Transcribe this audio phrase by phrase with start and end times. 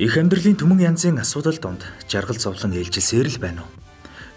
[0.00, 3.70] Их амьдралын түмэн янзын асуудал донд жаргал зовлон ээлжилсээр л байна уу?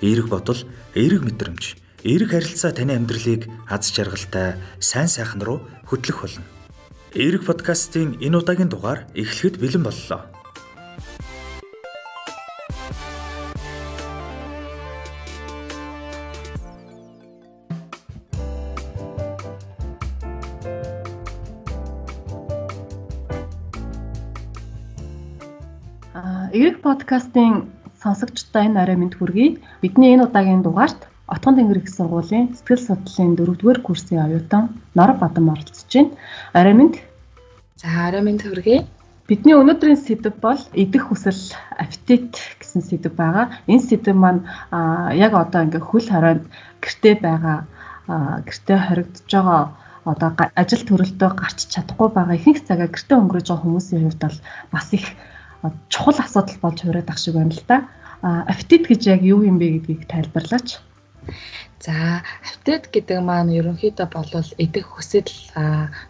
[0.04, 0.60] Эерэг бодол,
[0.92, 6.44] эерэг мэдрэмж, эерэг харилцаа таны амьдралыг аз жаргалтай, сайн сайхан руу хөтлөх болно.
[7.15, 10.28] Эерэг подкастын энэ удаагийн дугаар эхлэхэд бэлэн боллоо.
[26.94, 29.58] Подкастын сонсогчдоо энэ арай мэд хүргэе.
[29.82, 35.50] Бидний энэ удаагийн дугаарт Отгон тэнгэр их сургуулийн сэтгэл судлалын 4-р курсын оюутан Нор Бадан
[35.50, 36.14] оролцож байна.
[36.54, 36.94] Арай мэд.
[37.82, 38.86] За арай мэд хүргэе.
[39.26, 41.42] Бидний өнөөдрийн сэдв бол идэх хүсэл
[41.82, 43.58] аппетит гэсэн сэдв байгаа.
[43.66, 44.46] Энэ сэдв маань
[45.18, 46.46] яг одоо ингээ хөл хоройнд
[46.78, 47.58] гэртээ байгаа
[48.46, 49.62] гэртээ хоригдож байгаа
[50.05, 50.30] одоо
[50.62, 54.38] ажил төрөлтөө гарч чадахгүй байгаа ихэнх цагаа гэртээ өнгөрөөж байгаа хүмүүсийн хувьд бол
[54.70, 55.07] бас их
[55.90, 57.78] чухал асуудал болж хувираад ах шиг байна л да.
[58.22, 60.80] Аппетит гэж яг юу юм бэ гэдгийг тайлбарлаач.
[61.84, 65.28] За, аппетит гэдэг маань ерөнхийдөө болвол идэх хүсэл,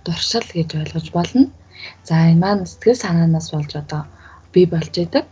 [0.06, 1.50] дуршил гэж ойлгож болно.
[2.06, 4.02] За, энэ маань сэтгэл санаанаас болж одоо
[4.54, 5.26] бий болж идэг.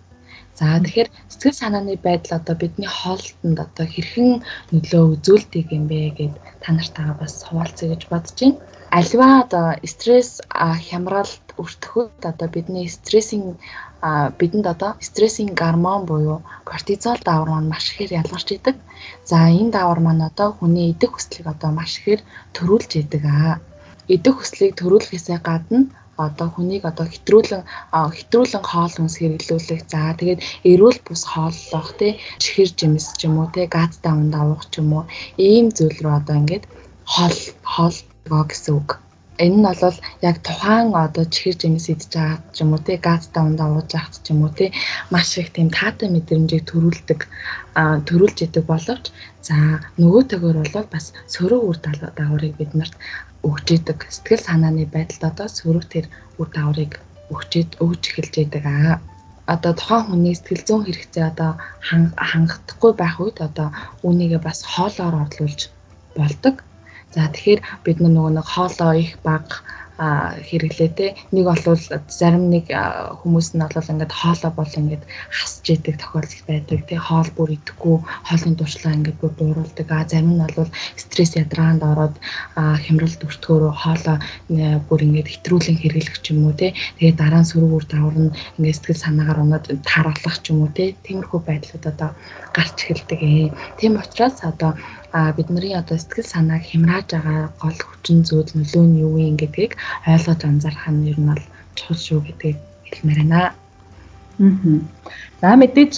[0.58, 6.36] За тэгэхээр сэтгэл санааны байдал одоо бидний хоолтонд одоо хэрхэн нөлөө үзүүлдэг юм бэ гэд
[6.62, 8.58] та нартайгаа бас хуваалцъя гэж бодож байна.
[8.92, 12.86] Альва одоо стресс, хямралд өртөхөд одоо бидний
[14.02, 18.76] стрессing бидэнд одоо стрессing гормон буюу кортизол даавар маань маш ихээр ялгарч идэг.
[19.30, 22.22] За энэ даавар маань одоо хүний идэх хүслийг одоо маш ихээр
[22.56, 23.56] төрүүлж идэг аа.
[24.16, 25.80] Идэх хүслийг төрүүлэхээсээ гадна
[26.18, 27.64] одоо хүнийг одоо хэтрүүлэн
[28.18, 29.82] хэтрүүлэн хоол хүнс хэрэглүүлэх.
[29.94, 34.66] За тэгээд эрүүл бус хооллох тий чихэр жимс ч юм уу тий газ давнд авах
[34.72, 35.06] ч юм уу
[35.38, 36.66] ийм зүйл рүү одоо ингээд
[37.14, 37.38] хоол
[37.74, 38.90] хоолгоо гэсэн үг.
[39.40, 43.24] Энэ нь бол яг тухайн одоо чихэр жимс идж байгаа ч юм уу тий газ
[43.34, 44.70] давнд авууж байгаа ч юм уу тий
[45.14, 47.20] маш их тийм таатай мэдрэмжийг төрүүлдэг
[48.08, 49.06] төрүүлж идэг боловч
[49.48, 49.56] за
[50.02, 51.78] нөгөө төгөр бол бас сөрөг үр
[52.18, 52.96] дагаврыг бид нарт
[53.48, 56.06] өгч идэг сэтгэл санааны байдалд одоо сөрөг тэр
[56.40, 56.94] үр дагаврыг
[57.34, 57.52] өгч
[57.86, 59.00] өгж эхэлж идэг аа
[59.54, 61.52] одоо тухайн хүний сэтгэл зүйн хэрэгцээ одоо
[62.30, 63.68] хангахгүй байх үед одоо
[64.06, 65.62] үүнийгээ бас хоолоор орлуулж
[66.18, 66.56] болдог.
[67.16, 69.60] За тэгэхээр бид нөгөө нэг хоолоо их бага
[70.02, 71.08] хэрэглээ те.
[71.30, 71.78] Нэг болвол
[72.10, 72.74] зарим нэг
[73.22, 76.96] хүмүүс нь бол ингээд хоолоо бол ингээд хасж идэг тохиолдол байдаг те.
[76.98, 82.18] Хоол бүр идэхгүй хоолны дуршлаа ингээд бүр дууруулдаг а зарим нь бол стресс ядраанд ороод
[82.58, 84.18] хямралд өртгөөрөө хоолоо
[84.90, 86.74] бүр ингээд хэтрүүлэн хэрэглэх ч юм уу те.
[86.98, 90.98] Тэгээ дараа нь сөрөг үр даврна ингээд сэтгэл санаагаар унаад тааруулах ч юм уу те.
[91.06, 92.10] Тиймэрхүү байдлууд одоо
[92.58, 93.22] гарч эхэлдэг
[93.78, 94.74] тийм учраас одоо
[95.38, 99.76] бидний одоо сэтгэл санааг хямрааж байгаа гол хүчин зүйл нөлөө нь юу юм гэдгийг
[100.08, 101.44] ойлгож анзаарах нь ер нь бол
[101.76, 102.58] чухал шүү гэдгийг
[102.88, 103.42] хэлмээр байна.
[103.44, 104.80] Аа.
[105.42, 105.94] За мэдээж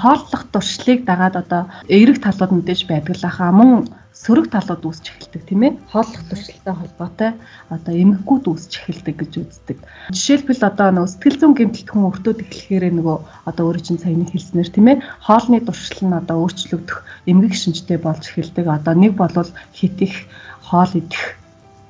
[0.00, 5.42] хооллох туршлыг дагаад одоо эерэг талууд мэдээж байдаг л хаа мөн сөрөг талууд үүсч эхэлдэг
[5.42, 7.30] тийм ээ хооллох туршилтай холбоотой
[7.66, 9.78] одоо эмгэгүүд үүсч эхэлдэг гэж үздэг.
[10.14, 13.16] Жишээлбэл одоо нөгөө сэтгэл зүйн гэмтэлтхэн өртөөд эхлэхээр нөгөө
[13.50, 18.22] одоо өөрөө чинь саяны хэлснээр тийм ээ хоолны туршил нь одоо өөрчлөгдөх эмгэг шинжтэй болж
[18.30, 18.66] эхэлдэг.
[18.70, 20.30] Одоо нэг болвол хит их
[20.62, 21.34] хоол идэх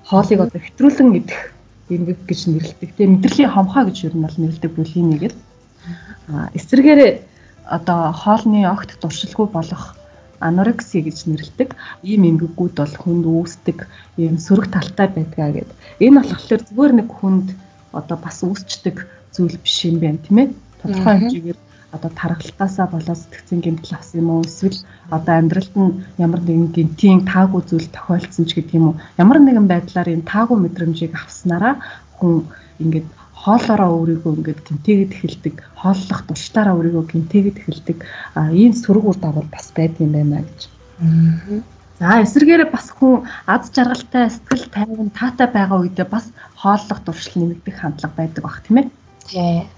[0.08, 1.52] хоолыг одоо хэтрүүлэн идэх
[1.92, 2.91] эмгэг гэж нэрлэдэг.
[2.96, 5.36] Тэгээ мэдрэлийн хомхоо гэж юу нь бол нэрлэдэг бүлийн нэгэд.
[6.32, 7.20] А эсвэргээр
[7.68, 9.92] одоо хоолны огт туршилгүй болох
[10.49, 11.71] анорекси гэж нэрлэдэг
[12.10, 13.78] ийм эмгэгүүд бол хүнд үүсдэг
[14.21, 15.71] ийм сөрөг талтай байдгаа гэд.
[16.05, 17.49] Энэ болохоор зүгээр нэг хүнд
[17.99, 18.97] одоо бас үүсчдэг
[19.34, 20.49] зүйл биш юм байна тийм ээ.
[20.81, 21.59] Тодорхой хэмжээгээр
[21.94, 24.78] одоо тархалтаасаа болоод сэтгцэн гэмтэл авсан юм уу эсвэл
[25.16, 29.66] одоо амьдралд нь ямар нэгэн гинтийн таагүй зүйл тохиолдсон ч гэдэг юм уу ямар нэгэн
[29.71, 31.75] байдлаар энэ таагүй мэдрэмжийг авснараа
[32.19, 32.34] хүн
[32.83, 33.06] ингээд
[33.44, 37.99] хоолоороо өөрийгөө ингээд гинтэйгэд эхэлдэг, хооллох туршлаараа өөрийгөө гинтэйгэд эхэлдэг
[38.56, 40.60] ийм сөрөг үр дагавар бас байдаг юм байна гэж.
[42.00, 47.77] За эсвэргээрээ бас хүн аз жаргалтай, сэтгэл тайван, таатай байгаа үедээ бас хооллох туршил нэмэгдэх
[47.78, 48.86] хандлага байдаг бах тийм ээ.
[49.28, 49.68] Тий.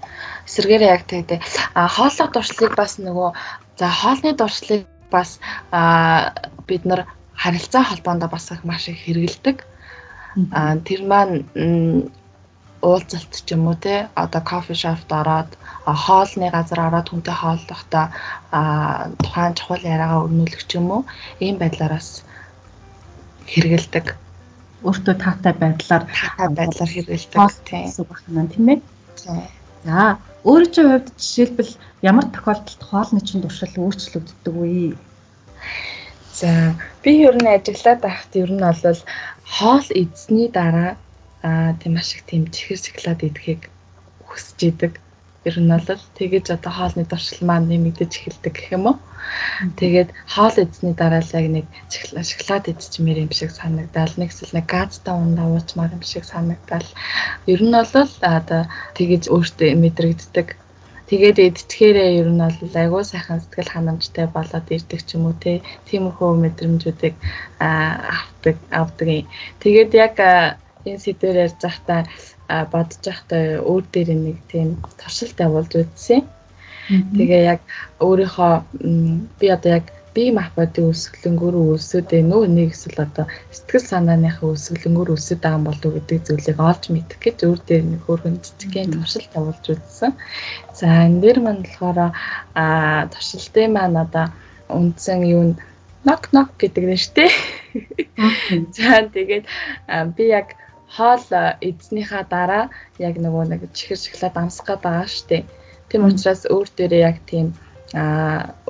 [0.47, 1.39] Эсвэргээрээ яг тэгтээ.
[1.75, 3.29] А хооллох туршлыг бас нөгөө
[3.77, 5.39] за хоолны туршлыг бас
[5.71, 6.33] а
[6.65, 7.05] бид нар
[7.35, 9.57] харилцаа холбоонд бас их маш их хэрэгэлдэг.
[10.51, 11.45] А тэр маань
[12.81, 15.51] уулзалт ч юм уу те одоо кофе шопт ороод
[15.85, 18.05] хоолны газар ороод хүнтэй хооллохдоо
[19.23, 21.01] тухайн чухал яриагаа өрнүүлэх ч юм уу
[21.39, 22.09] ийм байдлаараас
[23.51, 24.05] хэрэгэлдэг
[24.85, 28.79] өөртөө таатай байдлаар таатай байдлаар хэрэгэлдэг тийм байна тийм ээ.
[29.85, 31.73] За өөрийн чинь хувьд жишээлбэл
[32.09, 34.93] ямар тохиолдолд хоолны чинь туршил өөрчлөгддөг вэ?
[36.39, 39.01] За би ер нь ажиглаад байхад ер нь бол
[39.57, 40.93] хоол эзний дараа
[41.47, 43.61] аа тийм маш их тийм чихэр цэглаад идэхийг
[44.27, 44.93] хүсэж идэг.
[45.47, 48.97] Ер нь бол тэгэж одоо хоолны дуршил маань нэмэгдэж эхэлдэг гэх юм уу.
[49.79, 51.65] Тэгээд хоол эзний дараа л яг нэг
[52.29, 56.87] шоколад идчихмээр юм шиг санагдал, нэг эсвэл нэг газтай ундаа уучмаар юм шиг санагдал.
[57.53, 58.61] Ер нь бол одоо
[58.97, 60.47] тэгэж өөртөө мэдрэгддэг.
[61.07, 65.63] Тэгээд идчихээрээ ер нь бол айгүй сайхан сэтгэл ханамжтай болоод ирдэг ч юм уу те.
[65.87, 67.15] Тиймэрхүү мэдрэмжүүдийг
[67.63, 69.07] авдаг авдаг.
[69.63, 70.15] Тэгээд яг
[70.89, 72.01] энэ сэдвээр ярьж байхдаа
[72.71, 74.69] бодож байхдаа өөр дээр нэг тийм
[74.99, 76.23] туршилт явуулж үзсэн.
[76.87, 77.61] Тэгээ яг
[77.99, 78.53] өөрийнхөө
[79.39, 79.85] би одоо яг
[80.17, 85.91] бие махбодын өсгөлөнгөөр өсөд ээ нөө нэг эсвэл одоо сэтгэл санааныхаа өсгөлөнгөөр өсөд байгаа болов
[85.93, 90.11] гэдэг зүйлийг олж мэдэх гэж өөр дээр нэг хөргөн жижигхэн туршилт явуулж үзсэн.
[90.73, 91.99] За энэ дээр маань болохоор
[92.57, 92.65] а
[93.13, 94.25] туршилтын маань одоо
[94.73, 95.43] үндсэн юу
[96.07, 97.31] нок нок гэдэг нь шүү дээ.
[98.73, 99.45] За тэгээд
[100.17, 100.57] би яг
[100.95, 101.25] хоол
[101.67, 102.65] эзнийхаа дараа
[102.99, 105.43] яг нөгөө нэг чихэр шоколад амсах гээд байгаа дээ.
[105.89, 107.47] Тийм учраас өөр дээрээ яг тийм
[107.95, 108.03] а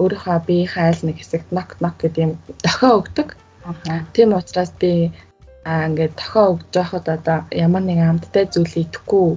[0.02, 2.34] өөрийнхөө биеийнхээ айл нэг хэсэгт нок нок гэдэг юм
[2.66, 3.30] дохио өгдөг.
[4.14, 5.12] Тийм учраас би
[5.66, 9.28] а ингээд дохио өгж байхад одоо ямар нэгэн амттай зүйл идэхгүй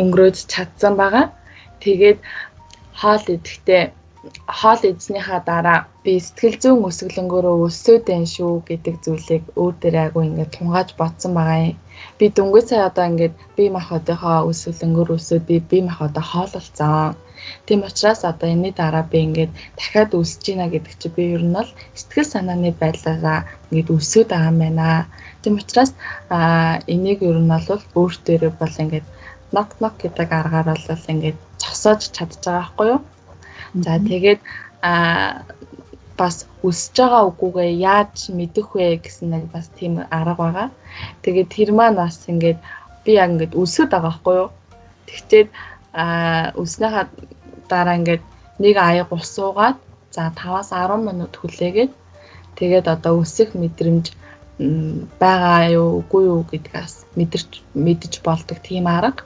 [0.00, 1.26] өнгөрөөж чадсан байгаа.
[1.82, 2.18] Тэгээд
[3.00, 3.82] хоол идэхдээ
[4.58, 10.20] хоол эзнийхаа дараа би сэтгэл зүйн өсгөлөнгөөрөө өсөөд байна шүү гэдэг зүйлийг өөр дээр айгу
[10.26, 11.78] ингээд тунгааж бодсон байгаа юм.
[12.18, 17.16] Би дөнгөж сая одоо ингээд бие махбодынхоо өсгөлөнгөөр өсөөд би бие махбодоо хоололцсон.
[17.66, 21.56] Тийм учраас одоо энэний дараа би ингээд дахиад өсөж гинэ гэдэг чи би ер нь
[21.56, 21.70] бол
[22.00, 23.40] сэтгэл санааны байдлаараа
[23.70, 25.06] ингээд өсөөд байгаа юм байна.
[25.42, 25.92] Тийм учраас
[26.30, 26.38] а
[26.94, 29.06] энийг ер нь бол өөртөө бол ингээд
[29.56, 33.00] нок нок гэдэг аргаар бол ингээд цогсоож чадж байгаа байхгүй юу?
[33.84, 34.40] За тэгээд
[34.82, 34.92] а
[36.16, 40.68] бас өсөж байгаа үгүйгээ яаж мэдэх вэ гэсэн нэг бас тийм арга байгаа.
[41.22, 42.58] Тэгээд тэр маань бас ингээд
[43.04, 44.50] би яг ингээд өсөд байгаа байхгүй юу?
[45.08, 45.48] Тэгтээд
[45.92, 46.04] а
[46.62, 47.04] өснөхөө
[47.70, 48.22] дараа ингээд
[48.58, 49.76] нэг аяг ус суугаад
[50.14, 51.92] за 5-аас 10 минут хүлээгээд
[52.58, 54.06] тэгээд одоо өсөх мэдрэмж
[55.20, 59.24] байгаа юу үгүй юу гэдгээс мэдэрч мэдж болдог тийм арга.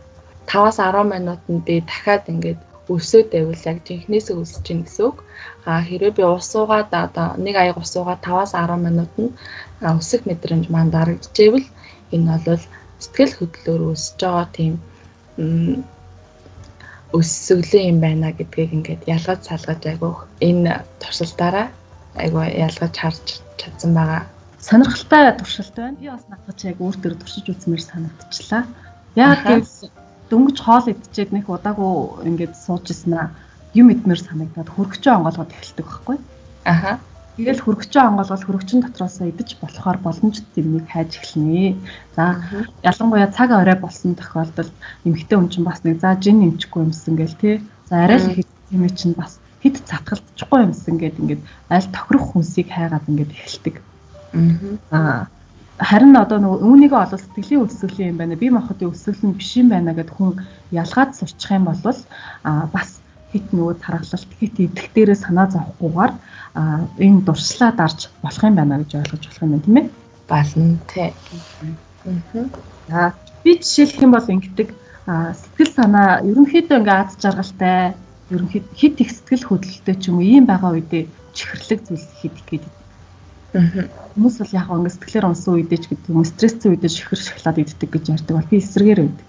[0.50, 2.60] 5-аас 10 минутанд би дахиад ингээд
[2.94, 5.16] өсөөд байвал яг жинхнээсээ өсөж гин гэсэн үг.
[5.64, 9.32] А хэрвээ би ус суугаад одоо нэг аяг ус суугаад 5-аас 10 минутанд
[10.00, 11.68] өсөх мэдрэмж маань дарагдчихвэл
[12.14, 12.62] энэ бол
[12.98, 14.74] сэтгэл хөдлөлөөр өсөж байгаа тийм
[17.18, 20.10] өссөглөө юм байна гэдгийг ингээд ялгаж салгаж айгу
[20.48, 21.66] энэ туршилтаараа
[22.22, 23.26] айгу ялгаж харж
[23.58, 24.22] чадсан байгаа.
[24.60, 25.96] Сонирхолтой туршилт байна.
[26.00, 28.62] Би бас надад яг өөр төр туршиж үзмээр санагдчихлаа.
[29.16, 29.90] Яг гэвэл
[30.30, 33.34] дөнгөж хоол идчихэд нэг удаагүй ингээд сууж ирсэн
[33.74, 36.16] юм идмээр санагдаад хөргөчөө онгоолгоод эхэлдэг байхгүй.
[36.64, 36.98] Аха.
[37.36, 41.78] Тэгэл хөргөчөө онгоолгол хөргөчн дотроос идэж болохоор боломж зэмнийг хайж эхэлнэ.
[42.16, 42.42] За
[42.82, 44.74] ялангуяа цаг орой болсон тохиолдолд
[45.06, 47.54] эмэгтэй хүн чинь бас нэг за жин нэмчихгүй юмсан гэл тий.
[47.88, 52.68] За арай л их юм чинь бас хэд цатгалдчихгүй юмсан гэд ингээд аль тохирох хүнсийг
[52.70, 53.76] хайгаад ингээд эхэлдэг.
[54.90, 55.30] Аа
[55.80, 58.36] харин одоо нөгөө үүнийгээ олол сэтгэлийн өсвөлийн юм байна.
[58.36, 60.36] Бие махбодын өсвөл нь биш юм байна гэдээ хүн
[60.76, 61.80] ялгаад сурчих юм бол
[62.44, 63.00] а бас
[63.32, 66.12] хит нөгөө тархалт хит идэх дээрээ санаа зовхгүйгээр
[66.58, 69.86] а энэ дуршлаа дарж болох юм байна гэж ойлгож болох юм байна тийм ээ.
[70.28, 71.10] Болно тий.
[72.92, 73.12] Аа
[73.44, 74.68] би жишээлх юм бол ингэдэг
[75.40, 77.96] сэтгэл санаа ерөнхийдөө ингээ аз жаргалтай
[78.28, 82.79] ерөнхийд хит их сэтгэл хөдлөлтөй ч юм уу ийм байгаа үедээ чихэрлэг зүйл хийх гэдэг
[83.50, 87.90] Хүмүүс бол яг ингэ сэтгэлээр унсан үедээ ч гэдэг юм стрессцэн үедээ шихэр шоколад иддэг
[87.90, 89.26] гэж ярьдаг бол би эсрэгээр байдаг.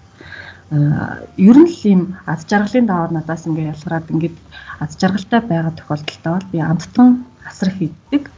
[0.70, 4.36] Аа ер нь л ийм аз жаргалын даваар надаас ингэ ялгараад ингээд
[4.78, 7.08] аз жаргалтай байгаа тохиолдолтой бол би амттан
[7.42, 8.30] асрах иддэг.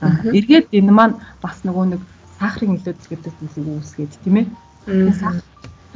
[0.00, 2.02] Аа эргээд энэ маань бас нөгөө нэг
[2.38, 4.46] сахарын илүүдс гэдэг зүйлийг үүсгээд тийм ээ.
[5.18, 5.42] Сахарын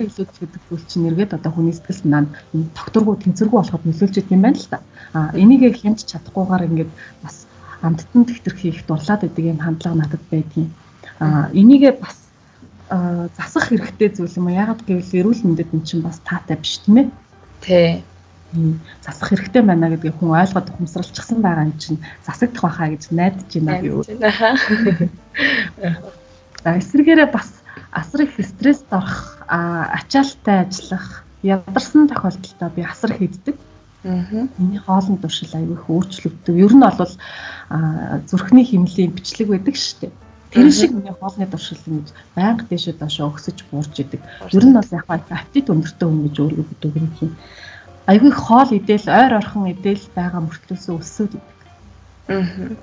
[0.03, 2.31] илүүдс гэдэг зүйл чинь эргээд одоо хүний сэтгэл санаанд
[2.75, 4.79] тогтургуу тэнцвэргүй болоход нөлөөлж идэм байна л та.
[5.15, 6.91] Аа энийг хянч чадахгүйгээр ингээд
[7.23, 7.48] бас
[7.83, 10.71] амттан тэмдэг хийх дурлаад байдаг юм хандлага надад байдгийн.
[11.21, 12.29] Аа энийгээ бас
[12.89, 14.65] засах хэрэгтэй зүйл юм аа.
[14.65, 17.07] Ягаад гэвэл эрүүл мэндэд эн чинь бас таатай биш тийм ээ.
[17.61, 18.03] Тий.
[19.05, 23.83] Засах хэрэгтэй байна гэдгийг хүн ойлгоод ухамсарлчихсан байгаа юм чинь засагдах байхаа гэж найдаж байна
[23.85, 23.89] би.
[26.65, 27.61] За эсвэргээрээ бас
[27.93, 33.57] асар их стресст орох, ачаалттай ажиллах, ядарсан тохиолдолдоо би асар хийддэг.
[34.05, 36.55] Миний хоолны туршил аягүй их өөрчлөгддөг.
[36.55, 37.13] Ер нь бол
[38.31, 40.13] зүрхний хэмнэлийн бичлэг байдаг шүү дээ.
[40.55, 44.23] Тэр шиг миний хоолны туршил ингэж байнга дэшээ доошоо өксөж буурч идэг.
[44.55, 47.35] Ер нь бол яг аппетит өндөртэй хүн гэж өөрөө гэдэг юм.
[48.07, 51.59] Аягүй хоол идэл ойр орхон идэл байгаа мөртлөөсөө өсөөд идэг.
[52.31, 52.79] Аа.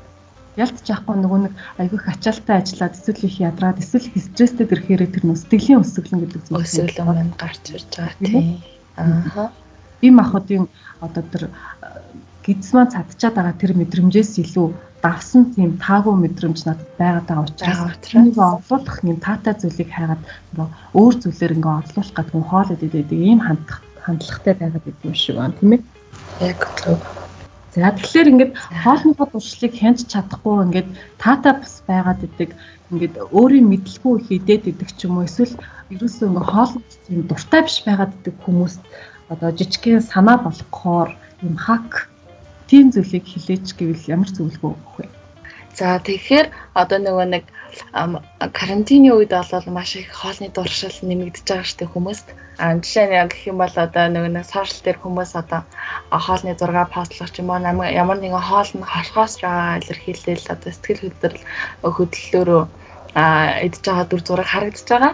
[0.60, 5.24] Ялт жаахгүй нөгөө нэг айгүй их ачаалттай ажиллаад эсвэл их ядраад эсвэл стресстэй ирэхээр тэр
[5.26, 8.62] нөө сэтгэлийн өсөглөн гэдэг зүйл өсөглөн маань гарч ирж байгаа тийм.
[8.96, 9.52] Аа
[10.02, 10.68] бие махбодын
[11.06, 11.44] одоо тэр
[12.46, 14.68] гидс маань цадчаад байгаа тэр мэдрэмжээс илүү
[15.06, 20.22] давсан тийм таагүй мэдрэмж надад байгаад байгаа учраас энийг орлуулах юм таатай зүйлийг хайгаад
[21.00, 25.36] өөр зүйлээр ингээ орлуулах гэдэг нь хоол идэдэг ийм хандах хандлагатай байгаад идэв юм шиг
[25.38, 25.82] байна тийм ээ.
[26.50, 27.00] Яг зөв.
[27.76, 30.90] За тэгэхээр ингээд хоолныхоо туршлыг хянч чадахгүй ингээд
[31.22, 32.50] таатай бас байгаад идэг
[32.92, 35.54] ингээд өөрийн мэдлгүй хийдээд идэг ч юм уу эсвэл
[35.94, 36.74] ерөөсөө ингээ хоол
[37.06, 38.82] тийм дуртай биш байгаад идэг хүмүүст
[39.34, 41.10] одоо жижигхэн санаа болгохоор
[41.42, 42.10] юм хак
[42.70, 45.06] тийм зүйлийг хилээч гэвэл ямар зөвлөгөө өгөх вэ?
[45.76, 46.48] За тэгэхээр
[46.82, 47.44] одоо нөгөө нэг
[48.56, 52.28] карантины үед бол маш их хоолны дуршил нэмэгдэж байгаа штеп хүмүүст.
[52.58, 55.62] А жишээ нь гэх юм бол одоо нөгөө нэг сошиал дээр хүмүүс одоо
[56.08, 61.04] хоолны зураг постлох ч юм уу ямар нэгэн хоол нь хорхоос байгаа илэрхийлэл одоо сэтгэл
[61.04, 61.40] хөдлөл
[61.84, 62.64] хөдлөлөөрөө
[63.20, 63.24] а
[63.68, 65.14] идж байгаа дүр зураг харагдаж байгаа.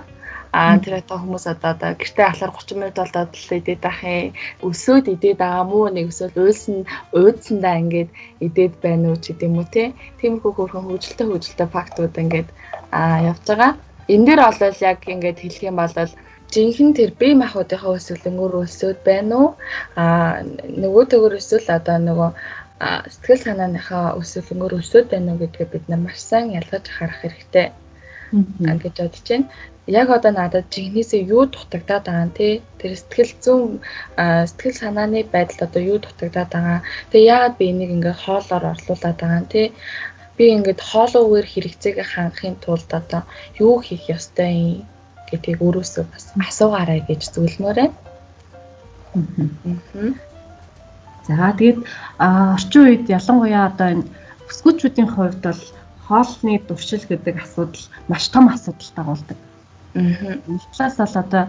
[0.51, 4.35] А тэр одоо хүмүүс одоо одоо гэртээ алхаар 30 минут болоод л идээд байх юм.
[4.67, 6.77] Өсөөд идээд байгаа мó нэг өсөөл уйлсан
[7.15, 8.09] уудсандаа ингээд
[8.43, 9.83] идээд байна уу ч гэдэм үү те.
[10.19, 12.49] Тиймэрхүү хөөрхөн хөгжилтэй хөгжилтэй фактууд ингээд
[12.91, 13.71] а явж байгаа.
[14.11, 15.95] Энэ дээр бол яг ингээд хэлэх юм бол
[16.51, 19.49] жинхэнэ тэр бие махбодынхаа өсвөлөнгөөр өсөөд байна уу?
[19.95, 22.29] А нөгөө төгөр өсвөл одоо нөгөө
[23.13, 27.67] сэтгэл санааныхаа өсвөлөнгөөр өсөөд байна уу гэдгээ бид нар маш сайн ялгаж харах хэрэгтэй
[28.83, 29.47] гэж бодож байна
[29.87, 32.53] яг одоо надад жигнэсээ юу дутагдаад байгаа нь тий?
[32.79, 33.71] Тэр сэтгэл зүйн
[34.49, 36.79] сэтгэл санааны байдал одоо юу дутагдаад байгаа?
[37.11, 39.67] Тэгээ яагаад би энийг ингээд хоолоор орлуулад байгаа нь тий?
[40.37, 43.21] Би ингээд хоолойгоор хэрэгцээг хангахын тулд одоо
[43.57, 44.85] юу хийх ёстой юм
[45.29, 47.95] гэдгийг өөрөөсөө бас асуугаарай гэж зөвлөмөр байна.
[51.27, 51.79] За тэгээд
[52.19, 54.05] орчин үед ялангуяа одоо энэ
[54.49, 55.61] өсгөөчүүдийн хувьд бол
[56.07, 59.37] хоолны дуршил гэдэг асуудал маш том асуудал дагуулдаг.
[59.93, 61.43] Нэг талаас бол одоо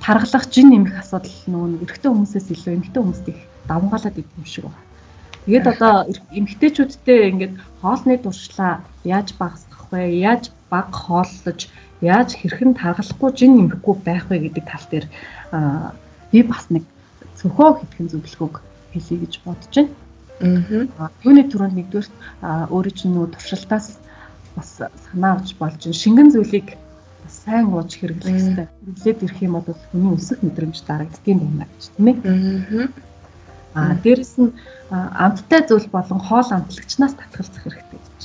[0.00, 4.44] таргалах жин нэмэх асуудал нөгөө нэг эрэгтэй хүмүүсээс илүү эмэгтэй хүмүүст их давмгаалаад идэв юм
[4.44, 4.84] шиг байна.
[5.46, 5.94] Тэгээд одоо
[6.36, 10.20] эмэгтэйчүүдтэй ингээд хоолны дуршлаа яаж багасгах вэ?
[10.20, 11.60] Яаж баг хооллож,
[12.04, 15.06] яаж хэрхэн таргалахгүй жин нэмэхгүй байх вэ гэдэг тал дээр
[16.32, 16.84] би бас нэг
[17.40, 18.56] цөхөө хэдхэн зөвлөгөөг
[18.92, 19.92] хэлье гэж бодож байна.
[21.00, 21.08] Аа.
[21.24, 22.08] Юуны түрүүнд нэгдүгээр
[22.68, 23.96] өөрөө чинь нөгөө туршилтаас
[24.52, 26.76] бас санаа авч болж шингэн зүйлийг
[27.28, 28.66] сайн ууж хэрэглэх хэрэгтэй.
[28.68, 32.88] Хэрэглээд ирэх юм бол хүний өсөх мэдрэмж дарагддгийн байна гэж тийм ээ.
[33.76, 34.50] Аа дээрэс нь
[34.90, 38.20] амттай зүйл болон хоол амтлагчнаас татгалзах хэрэгтэй гэж.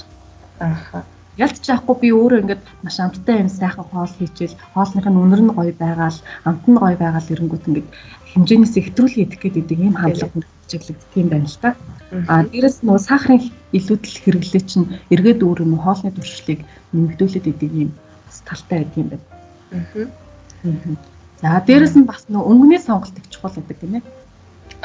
[0.60, 1.04] Ааха.
[1.38, 5.56] Ялт чаахгүй би өөрөө ингээд маш амттай юм сайхан хоол хийчихэл хоолных нь үнэр нь
[5.56, 7.90] гоё байгаал амт нь гоё байгаал эрэнгүүт ингээд
[8.32, 11.70] хэмжээнээс ихтрүүлэн идэх гэдэг ийм хандлага чиглэгдэх юм байна л та.
[12.32, 13.42] А дээрэс нь сахарын
[13.78, 16.60] илүүдэл хэрэглээ чинь эргээд өөр юм хоолны туршлыг
[16.92, 17.92] нэмэгдүүлээд идэг юм
[18.48, 19.26] талтай байдаг юм байна.
[19.72, 20.06] Аа.
[21.42, 24.04] За дээрэс нь бас нөө өнгөний сонголт их чухал гэдэг тийм ээ.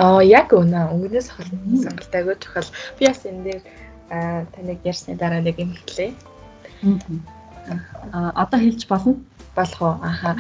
[0.01, 2.69] Аа яг үнэ өнгөний сонголт агай чухал.
[2.99, 3.61] Би бас энэ дээр
[4.55, 6.13] таныг ярьсны дараа нэг юм хэллээ.
[8.13, 9.21] Аа одоо хэлж болно
[9.57, 9.97] болох уу?
[10.01, 10.37] Аха.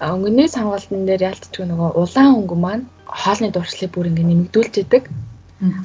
[0.00, 5.04] Өнгөний сонголтын дээр ялцчих нөгөө улаан өнгө маань хоолны дуршлыг бүр ингэ нэмэгдүүлж идэг.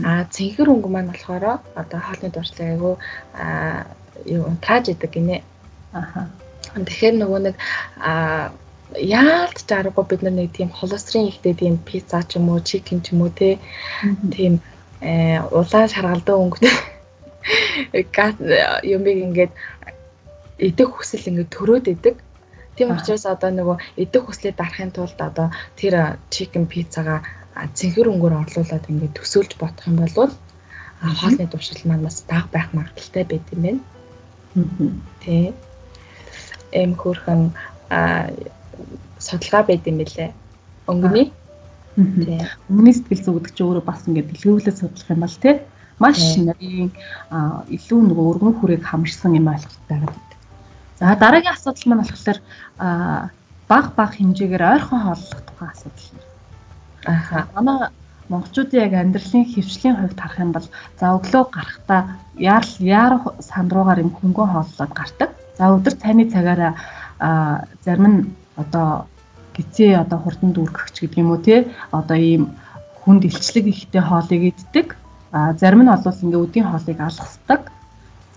[0.03, 2.95] Аа цэнхэр өнгө маань болохоор одоо хоолны дуршлыг айгүй
[3.35, 3.88] аа
[4.25, 5.43] юу тааж идэг гинэ.
[5.93, 6.27] Аха.
[6.75, 7.55] Тэгэхээр нөгөө нэг
[7.97, 8.51] а
[8.97, 13.13] яалт чаргагүй бид нар нэг тийм холестерин ихтэй тийм пицца ч юм уу, чикен ч
[13.13, 13.59] юм уу те.
[14.33, 14.61] Тийм
[15.01, 16.75] э улаан шаргалдаа өнгөтэй
[18.15, 18.35] гат
[18.83, 19.51] юмыг ингээд
[20.57, 22.15] идэх хүсэл ингээд төрөөд идэг.
[22.75, 25.47] Тийм учраас одоо нөгөө идэх хүслээ дарахын тулд одоо
[25.79, 27.23] тэр чикен пиццагаа
[27.77, 30.31] цэнхэр өнгөөр орлуулад ингээд төсөөлж бодох юм бол
[30.99, 33.81] хоолны дуршил маань бас бага байх магадaltaй байт юм байна.
[35.23, 35.53] Тэ
[36.71, 37.51] эм хөрхөн
[39.19, 40.31] судалгаа байд юм бэлээ.
[40.88, 41.27] Өнгөний.
[41.95, 42.47] Тийм.
[42.69, 45.55] Өнгөний сэтгэл зүй гэдэг чинь өөрөө бас ингээд дэлгэрүүлээд судлах юм бол тий
[45.99, 46.89] маш нарийн
[47.67, 50.38] илүү нөгөө өргөн хүрээг хамарсан юм ойлголт байгаад байна.
[50.99, 52.39] За дараагийн асуудал маань болохоор
[53.67, 56.07] баг баг хэмжээгээр ойрхон хооллох тухай асуудал.
[57.05, 57.47] Аха.
[57.55, 57.91] Манай
[58.31, 60.67] монголчуудын яг амьдралын хөвчлийн хувьд харах юм бол
[60.99, 62.01] за өглөө гарахдаа
[62.39, 65.29] яар яар сан руугаар юм хөнгөн хооллоод гардаг.
[65.59, 66.73] За өдөр цайны цагаараа
[67.83, 68.19] зарим нь
[68.55, 69.11] одоо
[69.55, 72.55] гизээ одоо хурдан дүүргэгч гэдэг юм уу те одоо ийм
[73.03, 74.95] хүнд илчлэг ихтэй хоолыг иддэг.
[75.35, 77.61] А зарим нь олвол ингээ өдийн хоолыг алгасдаг.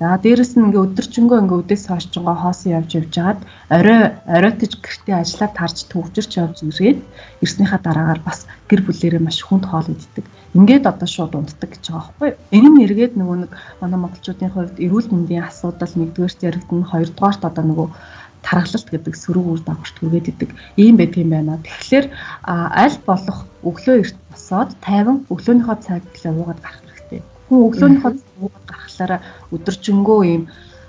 [0.03, 3.41] За дээрэс нь ингээ өдөржингөө ингээ өдөөс хойшчингоо хоосон явж явж хагаад
[3.71, 4.01] орой
[4.37, 6.99] оройтож гэртээ ажиллаад тарж төвчөрч явж ирээд
[7.45, 10.27] ирснийхаа дараагаар бас гэр бүлэрээ маш хүнд хоол иддэг.
[10.59, 12.43] Ингээд одоо шууд унтдаг гэж байгаа байхгүй юу?
[12.51, 17.89] Энэ эргээд нөгөө нэг манай монголчуудын хувьд эрүүл мэндийн асуудал нэгдүгээрт яригдана, хоёрдугаарт одоо нөгөө
[18.43, 20.51] тархалт гэдэг сөрөг үр дагаварт хүргээд идэг
[20.83, 21.63] ийм байдаг юм байна.
[21.63, 22.07] Тэгэхээр
[22.83, 27.21] аль болох өглөө эрт босоод тайван өглөөнийхөө цаг гэлээ уугаад гарах хэрэгтэй.
[27.47, 29.21] Хүн өглөөнийхөө уугаад гарахлаараа
[29.55, 30.43] өдөржингөө ийм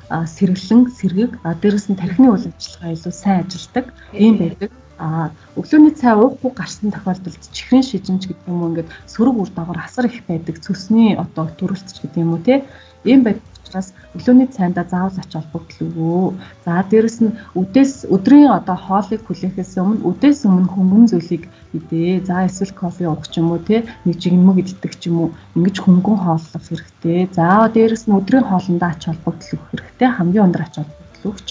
[0.09, 1.31] сэргэлэн сэргийг
[1.61, 4.71] дээрэс нь тархины үйл ажиллагаа илүү сайн ажилдаг ийм байдаг.
[4.99, 9.79] А өглөөний цай уухгүй гарсан тохиолдолд чихрийн шижимч гэдэг юм уу ингээд сөрөг үр дагавар
[9.83, 10.61] асар их байдаг.
[10.61, 12.63] Цөсний одоо төрөлцч гэдэг юм уу те.
[13.03, 16.25] Ийм байдаг учраас өглөөний цайндаа заавал ач холбогдол өгөө.
[16.65, 22.21] За дээрэс нь үдээс өдрийн одоо хоолыг хүлээхээс өмнө үдээс өмнө хөнгөн зүйлийг идээ.
[22.29, 25.75] За эсвэл кофе уух ч юм уу те нэг жигнэмэг иддэг ч юм уу ингэж
[25.81, 27.19] хөнгөн хооллох хэрэгтэй.
[27.33, 30.09] За дээрэс нь өдрийн хоолндоо ач холбогдол өгөх хэрэгтэй.
[30.13, 31.47] Хамгийн өндөр ач холбогдол өгч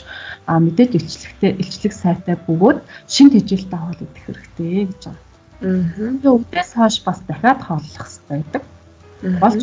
[0.46, 2.78] а мэдээж илчлэгтэй илчлэг сайтай бөгөөд
[3.10, 5.22] шин тэжээлтэй хоол идэх хэрэгтэй гэж байна.
[5.62, 6.10] Аа.
[6.22, 8.62] Тэгээ үдээс хойш бас дахиад хооллох хэрэгтэй байдаг.
[9.22, 9.62] Болж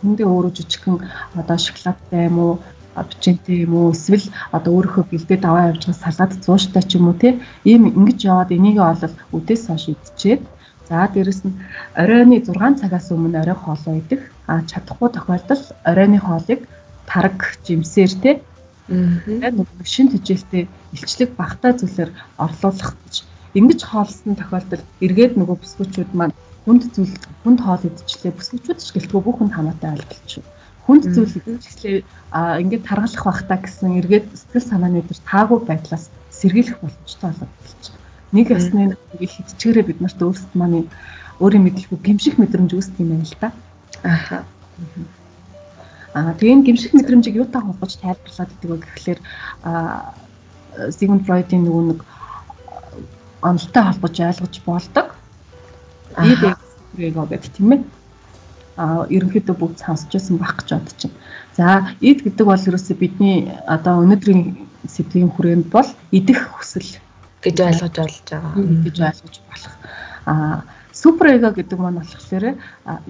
[0.00, 0.96] хүндээ өөрөө жижигхэн
[1.40, 2.52] одоо шоколадтай юм уу
[3.08, 7.16] бичэнтэй юм уу эсвэл одоо өөрийнхөө бэлдээд аваа явж байгаа салаад зууштай ч юм уу
[7.22, 7.28] те
[7.66, 10.42] ийм ингэж яваад энийг олол үдээс хойш идчихэд.
[10.88, 11.58] За дээрэс нь
[12.02, 14.22] оройны 6 цагаас өмнө орой хоолоо идэх.
[14.46, 16.60] А чадахгүй тохиолдолд оройны хоолыг
[17.10, 18.30] тараг жимсээр те
[18.88, 19.48] Аа.
[19.84, 23.24] Шин тэжээлтэй илчлэг багтаа зүйлээр орлуулах гэж.
[23.56, 29.20] Ингэж хоолсон тохиолдолд эргээд нөгөө бүсгүүчүүд маань хүнд зүйл хүнд хоол идчихлээ бүсгүүчүүд ч гэлтгүй
[29.20, 30.44] бүх хүнд хамаатай ойлголчих.
[30.88, 36.80] Хүнд зүйл идчихлээ а ингээд таргалах бахта гэсэн эргээд сэтгэл санааны дээр таагүй байдлаас сэргийлэх
[36.80, 37.48] боломжтой байгаа.
[38.32, 40.88] Нэг ясны ингээд хитчгээрээ бид нарт өөрсд маань
[41.40, 43.48] өөрийн мэдлэггүй гимших мэдрэмж үүсдэг юм байна л да.
[44.02, 44.38] Аха.
[46.14, 49.20] Аа тэгээд гимших мэдрэмжийг юутай холбож тайлбарлаад идэг вэ гэхлээр
[49.68, 50.14] аа
[50.94, 52.00] Sigmund Freud-ийн нөгөө нэг
[53.42, 55.06] онолтой холбож ойлгож болдог.
[56.22, 56.42] Ид
[56.98, 57.82] эго гэдэг тийм ээ.
[58.76, 61.18] Аа ерөнхийдөө бүгд сонсч байсан байх гэж бодож байна.
[61.56, 61.66] За
[62.00, 64.42] ид гэдэг бол ерөөсөө бидний одоо өнөөдрийн
[64.86, 66.90] сэдвийн хүрээнд бол идэх хүсэл
[67.42, 68.54] гэж ойлгож болж байгаа.
[68.84, 69.74] гэж ойлгож болох.
[70.26, 70.62] Аа
[70.94, 72.54] Супер эго гэдэг маань болохоор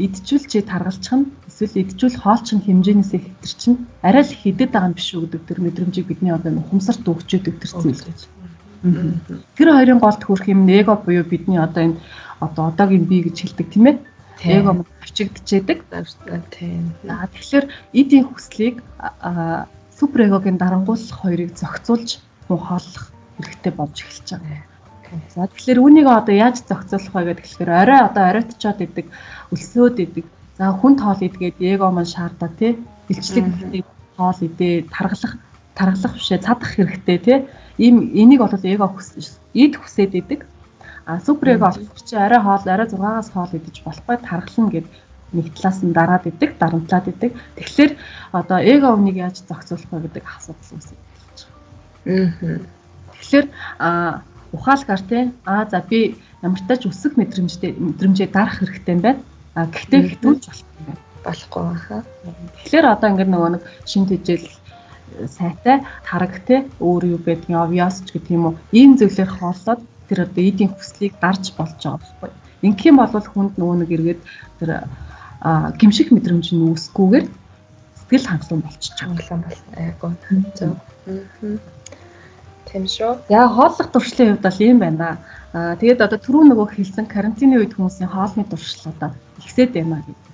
[0.01, 4.89] идчихвэл чи таргалчих нь эсвэл идчихвэл хоолч нь хэмжээнээсээ хэтэр чинь арай л хідэд байгаа
[4.89, 8.21] юм биш үү гэдэг тэр мэдрэмжийг бидний одоо ухамсарт өгчөөд тэр зүйл гэж.
[9.57, 12.01] Тэр хоёрын голд хүрэх юм эго буюу бидний одоо энэ
[12.41, 13.99] одоо одоогийн бие гэж хэлдэг тийм ээ.
[14.45, 15.81] Эго маань авчигдчихэд.
[16.51, 16.93] Тийм.
[17.07, 18.83] За тэгэхээр эдийн хүслийг
[19.95, 22.19] супер эгогийн дарангуулах хоёрыг зохицуулж
[22.49, 24.63] хооллох хэрэгтэй болж эхэлж байгаа.
[25.35, 29.07] За тэгэхээр үүнийг одоо яаж зохицуулах вэ гэдэг тэгэхээр орой одоо оройтчоод идэг,
[29.55, 30.27] өлсөөд идэг.
[30.59, 32.79] За хүн тоол идгээд эго маань шаардаа тий.
[33.09, 33.47] Илчлэг
[34.19, 35.35] тоол идээ, таргалах
[35.79, 37.39] таргалах бишээ цадах хэрэгтэй тий.
[37.79, 38.87] Ийм энийг бол эго
[39.55, 40.41] ид хүсээд идэг.
[41.07, 44.87] А супер эго болох чи арай хоол арай 6-аас хоол идэж болохгүй таргална гэд
[45.35, 47.33] нэг талаас нь дараад идэг, дарамтлаад идэг.
[47.59, 47.93] Тэгэхээр
[48.33, 50.97] одоо эго үнийг яаж зохицуулах вэ гэдэг асуудал үүсэж
[52.07, 52.33] байна.
[52.41, 52.59] Аа.
[53.13, 53.47] Тэгэхээр
[53.79, 54.23] а
[54.55, 59.21] ухаалгаар тий аа за би ямартай ч өсөх мэдрэмжтэй мэдрэмжээ дарах хэрэгтэй юм байна.
[59.59, 61.03] А гэхдээ хитүүлж болохгүй юм байна.
[61.27, 61.97] Болохгүй баха.
[62.65, 64.49] Тэгэхээр одоо ингээд нөгөө нэг шин тэжээл
[65.29, 70.27] сайтай тараг тий өөр юу байдгийг obvious ч гэдэг юм уу ийм зүйлээр хооллоод тэр
[70.27, 72.31] одоо эдийн хүслийг дарж болж байгаа байхгүй.
[72.65, 74.21] Ингэх юм бол хүнд нөгөө нэг эргээд
[74.59, 74.71] тэр
[75.81, 77.27] гимших мэдрэмж нь үүсгүүгээр
[77.99, 78.97] сэтгэл хангалуун байгаа.
[79.01, 79.73] Хангалуун болно.
[79.77, 80.13] Айгуу.
[80.57, 80.73] Зөв.
[82.65, 83.13] Тийм шүү.
[83.29, 85.19] Яа хооллох туршлын хувьд бол ийм байна.
[85.53, 90.25] Аа тэгээд одоо түрүү нөгөө хэлсэн карантины үед хүмүүсийн хоолны туршил одоо ихсээд байна гэдэг.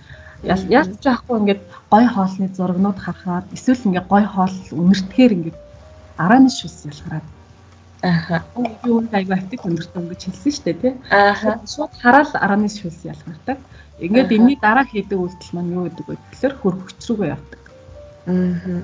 [0.73, 5.59] Яаж ч яахгүй ингээд гой хоолны зургнууд харахаар эсвэл ингээд гой хоол үнэртгэхээр ингээд
[6.17, 7.27] арааны шүс ялгараад
[8.03, 8.45] Аха.
[8.85, 10.95] Юу айгу актив өндөртөө гэж хэлсэн шүү дээ тий.
[11.11, 11.61] Аха.
[11.69, 13.59] Шууд хараад арааны шүс ялгардаг.
[14.01, 17.63] Ингээд энэний дараа хийдэг үйлдэл маань юу гэдэг вэ гэхээр хөргөгч рүүгээ явдаг.
[18.27, 18.81] Аа.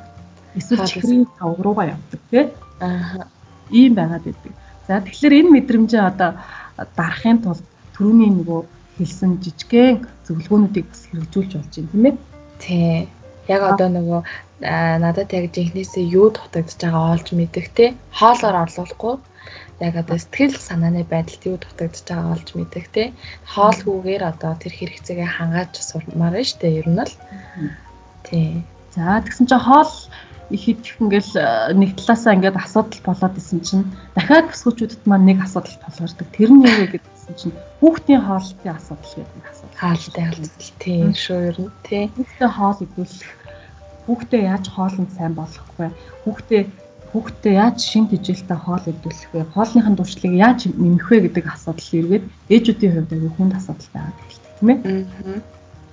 [0.58, 2.44] Эсвэл чихрийн тав руугаа явдаг тий.
[2.84, 3.24] Аа
[3.70, 4.52] ийм байгаад байдаг.
[4.86, 6.30] За тэгэхээр энэ мэдрэмжээ одоо
[6.96, 7.64] дарахын тулд
[7.96, 8.60] түрүүний нөгөө
[8.98, 12.14] хэлсэн жижигхэн зөвлөгөөнүүдийг бас хэрэгжүүлж болж байна тийм ээ.
[12.62, 13.08] Тий.
[13.48, 14.20] Яг одоо нөгөө
[15.04, 19.14] надад яг жинхнээсээ юу дутагдж байгаа олж мэдэх те хоолоор орлуулахгүй.
[19.80, 23.02] Яг одоо сэтгэл санааны байдалд юу дутагдж байгаа олж мэдэх те
[23.52, 27.14] хоолгүйгээр одоо тэр хэрэгцээгээ хангааж сурмаар нь штэ ер нь л.
[28.26, 28.64] Тий.
[28.96, 29.92] За тэгсэн чинь хоол
[30.50, 31.32] их идэх ингээл
[31.74, 36.28] нэг талаасаа ингээд асуудал болоод исэн чинь дахиад бүсгүүчүүдэд маань нэг асуудал тулгардаг.
[36.30, 39.65] Тэр нь юу вэ гэдсэн чинь хүүхдийн хоолтын асуудал гэдэг нэг асуудал.
[39.76, 42.08] Хаалттай асуудал тийм шүү ер нь тийм.
[42.16, 43.30] Хүүхдээ хоол идүүлэх
[44.06, 45.90] хүүхдээ яаж хоолнд сайн болох вэ?
[46.24, 46.62] Хүүхдээ
[47.10, 49.42] хүүхдээ яаж шин тэжээлтэй хоол идүүлэх вэ?
[49.52, 54.52] Хоолныхын дуршлыг яаж нэмэх вэ гэдэг асуудал эргээд ээжүүдийн хувьд аягүй хүнд асуудал байгаад эхэлдэг
[54.56, 54.78] тийм ээ.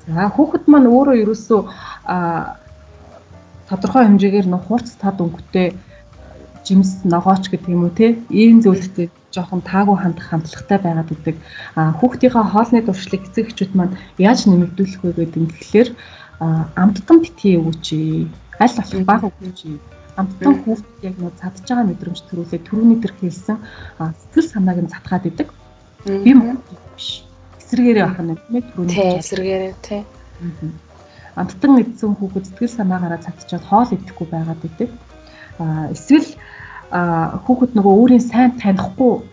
[0.07, 1.59] За хүүхэд маань өөрөө ерөөсөө
[3.69, 5.67] тодорхой хэмжээгээр нөх хурц тад өнгөтэй
[6.67, 11.35] жимс ногооч гэдэг юм уу те ийм зүйлстэй жоохон таагүй хандах хандлагатай байгаад идэг.
[11.75, 15.89] А хүүхдийнхээ хоолны дуршлыг эцэг эхчүүд маань яаж нэмэгдүүлэх вэ гэдэг нь тэгэхээр
[16.39, 17.87] амттан битгий өгөөч.
[18.61, 19.59] Аль болох бага өгөөч.
[20.13, 23.57] Амттан хүүхдэд яг нөө цадж байгаа мэдрэмж төрүүлээ түрүүний төр хэлсэн
[23.97, 25.49] сэтгэл санааг нь затгаад идэг.
[26.05, 26.61] Би мөн
[26.93, 27.25] биш.
[27.57, 28.93] Эсрэгээрээ ах нь ээ түрүүний.
[28.93, 30.01] Тий, эсрэгээрээ тий.
[31.33, 34.89] Амттан идсэн хүүхэд сэтгэл санаагаараа цадчаад хоол идэхгүй байгаад идэг.
[35.57, 36.29] А эсвэл
[36.93, 39.25] хүүхэд нөгөө өөрийн сайн танихгүй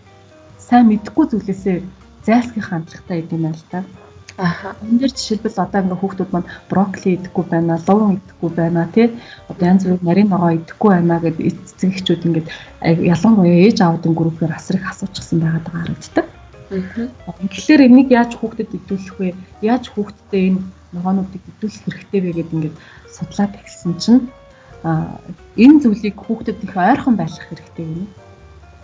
[0.57, 1.77] сайн мэдхгүй зүйлээсээ
[2.25, 3.83] зайлсхийх хандлагатай идэв юм л та.
[4.37, 4.73] Аха.
[4.81, 9.07] Энэ дэр жишээлбэл одоо ингээ хүүхдүүд маань брокколи идэхгүй байна, луван идэхгүй байна тий.
[9.51, 12.47] Одоо янз бүрийн нарийн ногоо идэхгүй байна гэд эцэг эхчүүд ингээд
[13.13, 16.25] ялангуяа ээж аавдын группээр асар их асуучихсан байгаад байгаа харагддаг.
[16.71, 17.33] Аа.
[17.51, 19.35] Тэгэхээр энийг яаж хүүхдэд идэвхэх вэ?
[19.61, 20.59] Яаж хүүхдэд энэ
[20.95, 22.75] ногоонуудыг идэвхэх хэрэгтэй вэ гэдээ ингээд
[23.11, 24.21] судлаад эхэлсэн чинь
[24.83, 28.07] энэ зүйлийг хүүхдэд их ойрхон байлгах хэрэгтэй юм.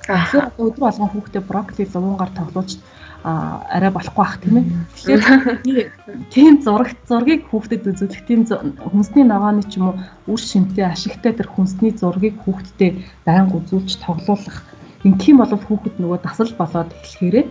[0.07, 2.79] Тэгэхээр өдөр болгон хүүхдэд брокколи зовоонгаар тоглуулж
[3.25, 4.65] арай болохгүй бах тийм ээ.
[4.95, 5.89] Тэгэхээр
[6.33, 9.97] тийм зураг зургийг хүүхдэд үзүүлэх тийм хүнсний ногооны ч юм уу
[10.31, 14.63] үр шимтэй ашигтай тэр хүнсний зургийг хүүхдэд байнга үзүүлж тоглуулах.
[15.03, 17.45] Ин тийм бол хүүхэд нөгөө дасал болоод эхлэхээрээ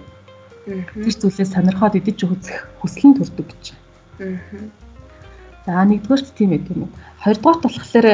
[0.66, 3.64] тэр зүйлээ сонирхоод идэж үзэх хүсэл нь төрдөг гэж.
[5.66, 6.90] За нэгдүгээрт тийм ээ тийм үү.
[7.22, 8.06] Хоёрдугаарт болохоор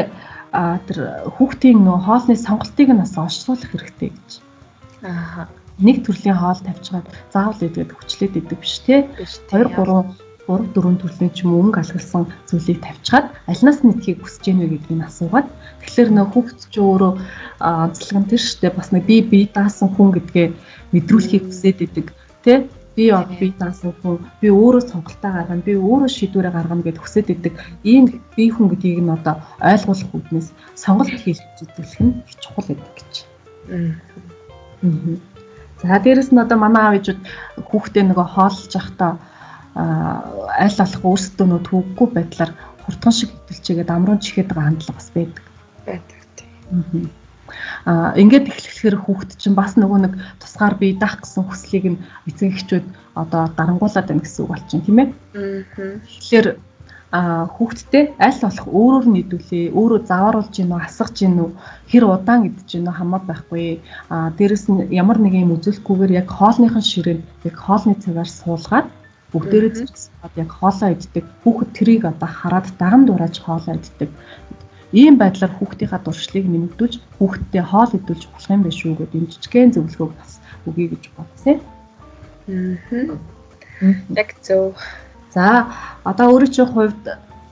[0.52, 0.98] а тэр
[1.36, 4.30] хүүхдийн нөө хоолны сонголтыг нь бас онцлуулах хэрэгтэй гэж.
[5.04, 5.48] Аа.
[5.80, 9.08] Нэг төрлийн хоол тавьчихад заавал идэхэд хүчлээд идэг биш те.
[9.20, 10.12] 2 3
[10.48, 14.66] 3 4 төрлийн ч юм уу өнгө алгалсан зүйлийг тавьчихад альнаас нь идэхийг хүсэж гэнэ
[14.68, 15.48] гэдгийг нь асуугаад
[15.80, 17.12] тэгэхээр нөө хүүхд ч өөрөө
[17.62, 20.48] онцлог нь тэр штэ бас нэг би би даасан хүн гэдгээ
[20.92, 22.06] мэдрүүлэхийг хүсээд идэг
[22.42, 23.08] те би
[23.40, 28.04] би даасан хүн би өөрөө сонголтоо гаргана би өөрөө шийдвэрээ гаргана гэд хүсэж идэг ийм
[28.36, 33.12] би хүн гэдгийг нь одоо ойлгуулах үүднээс сонголт хийж үзүүлэх нь чухал гэдэг гэж.
[33.72, 33.92] Аа.
[35.80, 37.20] За дээрэс нь одоо манай аав ээжүүд
[37.68, 39.12] хүүхдээ нөгөө хооллож явахдаа
[40.64, 42.52] аль болох өөрсдөө нөө төвөггүй байдлаар
[42.84, 45.44] хурдхан шиг хөдөлчигээд амрун чихээд байгаа хандлага бас байдаг.
[45.88, 46.50] Байдаг тийм.
[46.76, 47.21] Аа
[47.86, 52.86] ингээд эхлэхээр хүүхэд чинь бас нөгөө нэг тусгаар бие даах гэсэн хүслийг нь эцэг эхчүүд
[53.18, 55.08] одоо дарангуулад байна гэсэн үг болчихно тийм ээ.
[56.06, 56.46] Тэгэхээр
[57.12, 61.48] хүүхдтэй аль болох өөрөөр нийдүүлээ өөрөө завааруулж гинөө асгаж гинөө
[61.90, 63.84] хэр удаан идэж гинөө хамаа байхгүй.
[64.08, 68.88] А дээрэс нь ямар нэг юм үзүүлэхгүйгээр яг хоолныхон ширээн яг хоолны цагаар суулгаад
[69.32, 71.24] бүгдээрээ зэрэгсээд яг хоолоо иддэг.
[71.44, 74.08] Хүүхэд трийг одоо хараад даган дурааж хоолоо иддэг
[74.92, 79.72] Ийм байдлаар хүүхдийнхаа дуршлыг нэмэгдүүлж хүүхдтэй хоол идүүлж болох юм биш үү гэдэг юм жижигхэн
[79.72, 80.32] зөвлөгөөг бас
[80.68, 81.56] өгье гэж бодсон.
[82.48, 83.16] Аа.
[84.20, 84.76] Яг зөв.
[85.32, 85.66] За
[86.04, 87.02] одоо чинь хувьд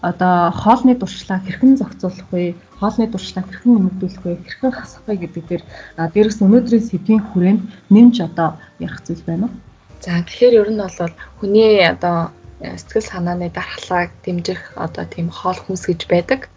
[0.00, 2.54] одоо хоолны дуршлаа хэрхэн зохицуулах вэ?
[2.80, 4.32] Хоолны дуршлаа хэрхэн нэмэгдүүлэх вэ?
[4.44, 5.62] Хэрхэн хасах вэ гэдэг дээр
[5.96, 9.56] дээрээс өнөөдрийн сэдвийн хүрээнд нэмж одоо ярих зүйл байна уу?
[10.00, 15.84] За тэгэхээр ер нь бол хүний одоо сэтгэл санааны дархлааг дэмжих одоо тийм хоол хүнс
[15.88, 16.48] гэж байдаг.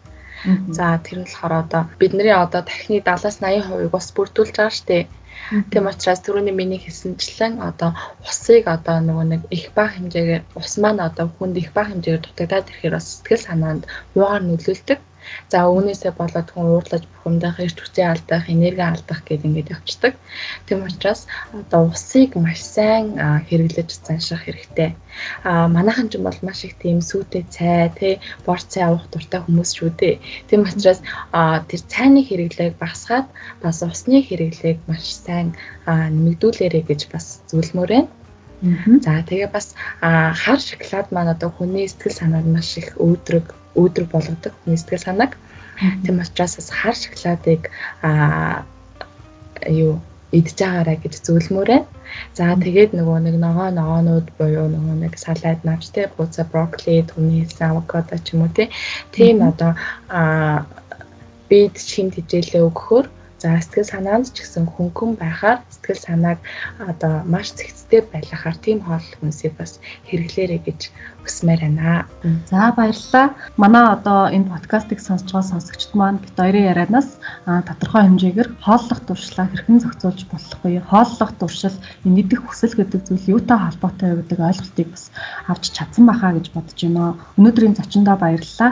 [0.78, 5.04] За тэр болохоор одоо бидний одоо дахны 70-аас 80% бас бүрдүүлж байгаа шүү дээ.
[5.72, 7.92] Тийм учраас түрүүний миний хэлсэнчлэн одоо
[8.28, 12.70] усыг одоо нөгөө нэг их бага хэмжээгээр ус маань одоо хүнд их бага хэмжээгээр дутагдаад
[12.70, 13.84] ирэхээр бас сэтгэл санаанд
[14.16, 15.00] муугар нөлөөлдөг.
[15.52, 20.14] За үүнээсээ болоод хүн уурлаж бухимдах, эрч хүчээ алдах, энерги алдах гэдэг ингээд явцдаг.
[20.68, 23.16] Тийм учраас одоо усыг маш сайн
[23.48, 24.92] хэрэглэж занших хэрэгтэй.
[25.48, 29.72] А манайхан ч бол маш их тийм сүйтэй цай, тэ бор цай авах дуртай хүмүүс
[29.78, 30.16] шүү дээ.
[30.50, 31.00] Тийм учраас
[31.70, 33.28] тэр цайны хэрэглээг багасгаад
[33.64, 35.56] бас усны хэрэглээг маш сайн
[35.88, 38.23] нэмэгдүүлээрэй гэж бас зөвлөмөр байна.
[39.04, 44.54] За тэгээ бас хар шоколад маань одоо хүний сэтгэл санаанд маш их өөдрөг өөдрөг болгодог
[44.64, 45.36] хүний сэтгэл санааг.
[46.04, 47.62] Тийм учраас бас хар шоколадыг
[48.08, 48.64] аа
[49.68, 50.00] юу
[50.32, 51.88] идж байгаарай гэж зөвлөмөр байна.
[52.38, 57.44] За тэгээд нөгөө нэг ногоо ногоонууд буюу нөгөө нэг салаад навч те буцаа брокколи, түүний
[57.44, 58.70] хэлсэн авокадо ч юм уу те.
[59.12, 59.76] Тийм одоо
[60.08, 60.66] аа
[61.50, 63.06] бид шимт хичээлээ өгөхөөр
[63.44, 66.40] За сэтгэл санаанд ч гэсэн хөнгөн байхаар сэтгэл санааг
[66.80, 70.80] одоо маш зэгцтэй байлгахаар тийм хоол хүнсийг бас хэрэглээрэй гэж
[71.28, 72.08] хүсмээр байна.
[72.48, 73.36] За баярлалаа.
[73.60, 77.20] Манай одоо энэ подкастыг сонсож байгаа сонсогчд маань бит хоёрын ярианаас
[77.68, 80.80] тодорхой хэмжээгээр хооллох туршлага хэрхэн зохицуулж болох вэ?
[80.88, 81.76] Хооллох туршил
[82.08, 85.12] нэгдэх хүсэл гэдэг зүйл юутай холбоотой вэ гэдэг ойлголтыг бас
[85.52, 87.20] авч чадсан байхаа гэж бодож байна.
[87.36, 88.72] Өнөөдрийн зочиндоо баярлалаа.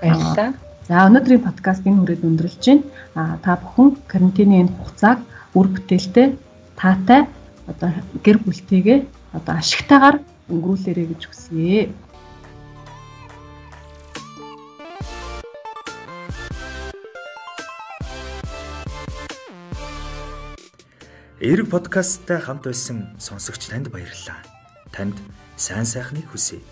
[0.00, 0.67] Баярлалаа.
[0.88, 2.88] За өнөөдрийн подкаст энэ хүрээд өндөрлөж байна.
[3.12, 5.20] А та бүхэн карантины энэ хугацааг
[5.52, 6.40] үр бүтээлтэй
[6.80, 7.28] таатай
[7.68, 7.92] одоо
[8.24, 9.04] гэр бүлтэйгээ
[9.36, 10.16] одоо ашигтайгаар
[10.48, 11.92] өнгөрүүлээрэй гэж хүсье.
[21.36, 24.40] Эерэг подкасттай хамт байсан сонсогч танд баярлалаа.
[24.88, 25.20] Танд
[25.60, 26.64] сайн сайхныг хүсье.